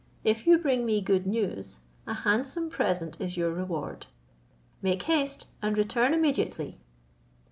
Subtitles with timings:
[0.23, 4.07] If you bring me good news, a handsome present is your reward:
[4.81, 6.79] make haste, and return immediately."